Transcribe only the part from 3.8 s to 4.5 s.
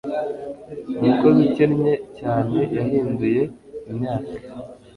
imyaka